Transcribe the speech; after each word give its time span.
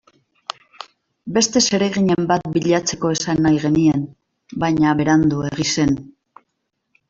Beste 1.35 1.61
zereginen 1.65 2.25
bat 2.33 2.49
bilatzeko 2.57 3.13
esan 3.17 3.43
nahi 3.49 3.61
genien, 3.69 4.09
baina 4.67 4.99
Beranduegi 5.03 5.71
zen. 5.77 5.97